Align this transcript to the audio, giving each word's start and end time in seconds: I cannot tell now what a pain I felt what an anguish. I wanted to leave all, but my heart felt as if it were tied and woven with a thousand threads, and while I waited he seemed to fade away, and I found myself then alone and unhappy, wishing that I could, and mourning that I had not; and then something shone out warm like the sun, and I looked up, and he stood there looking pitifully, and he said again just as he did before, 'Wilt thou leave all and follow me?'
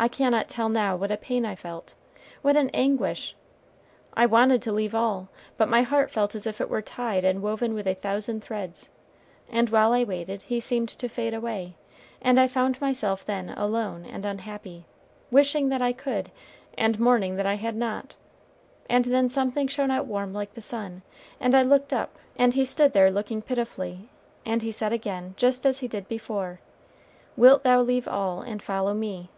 I 0.00 0.06
cannot 0.06 0.48
tell 0.48 0.68
now 0.68 0.94
what 0.94 1.10
a 1.10 1.16
pain 1.16 1.44
I 1.44 1.56
felt 1.56 1.94
what 2.40 2.54
an 2.56 2.70
anguish. 2.72 3.34
I 4.14 4.26
wanted 4.26 4.62
to 4.62 4.70
leave 4.72 4.94
all, 4.94 5.28
but 5.56 5.68
my 5.68 5.82
heart 5.82 6.08
felt 6.08 6.36
as 6.36 6.46
if 6.46 6.60
it 6.60 6.70
were 6.70 6.80
tied 6.80 7.24
and 7.24 7.42
woven 7.42 7.74
with 7.74 7.88
a 7.88 7.96
thousand 7.96 8.44
threads, 8.44 8.90
and 9.50 9.70
while 9.70 9.92
I 9.92 10.04
waited 10.04 10.42
he 10.42 10.60
seemed 10.60 10.88
to 10.90 11.08
fade 11.08 11.34
away, 11.34 11.74
and 12.22 12.38
I 12.38 12.46
found 12.46 12.80
myself 12.80 13.24
then 13.24 13.48
alone 13.50 14.04
and 14.06 14.24
unhappy, 14.24 14.84
wishing 15.32 15.68
that 15.70 15.82
I 15.82 15.92
could, 15.92 16.30
and 16.74 17.00
mourning 17.00 17.34
that 17.34 17.44
I 17.46 17.54
had 17.54 17.74
not; 17.74 18.14
and 18.88 19.04
then 19.06 19.28
something 19.28 19.66
shone 19.66 19.90
out 19.90 20.06
warm 20.06 20.32
like 20.32 20.54
the 20.54 20.62
sun, 20.62 21.02
and 21.40 21.56
I 21.56 21.62
looked 21.64 21.92
up, 21.92 22.16
and 22.36 22.54
he 22.54 22.64
stood 22.64 22.92
there 22.92 23.10
looking 23.10 23.42
pitifully, 23.42 24.10
and 24.46 24.62
he 24.62 24.70
said 24.70 24.92
again 24.92 25.34
just 25.36 25.66
as 25.66 25.80
he 25.80 25.88
did 25.88 26.06
before, 26.06 26.60
'Wilt 27.36 27.64
thou 27.64 27.80
leave 27.82 28.06
all 28.06 28.42
and 28.42 28.62
follow 28.62 28.94
me?' 28.94 29.30